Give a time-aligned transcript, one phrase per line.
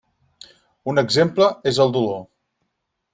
[0.93, 2.25] Un exemple és el dolor.